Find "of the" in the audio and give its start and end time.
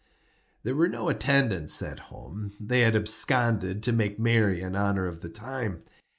5.05-5.29